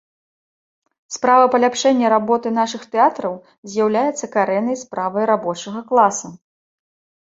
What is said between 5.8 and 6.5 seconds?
класа.